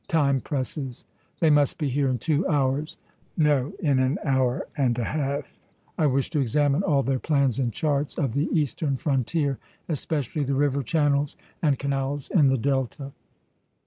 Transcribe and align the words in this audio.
Time 0.07 0.41
presses. 0.41 1.05
They 1.41 1.51
must 1.51 1.77
be 1.77 1.87
here 1.87 2.09
in 2.09 2.17
two 2.17 2.47
hours 2.47 2.97
no, 3.37 3.71
in 3.83 3.99
an 3.99 4.17
hour 4.25 4.67
and 4.75 4.97
a 4.97 5.03
half. 5.03 5.53
I 5.95 6.07
wish 6.07 6.31
to 6.31 6.39
examine 6.39 6.81
all 6.81 7.03
their 7.03 7.19
plans 7.19 7.59
and 7.59 7.71
charts 7.71 8.17
of 8.17 8.33
the 8.33 8.49
eastern 8.51 8.97
frontier, 8.97 9.59
especially 9.87 10.43
the 10.43 10.55
river 10.55 10.81
channels 10.81 11.37
and 11.61 11.77
canals 11.77 12.29
in 12.29 12.47
the 12.47 12.57
Delta." 12.57 13.11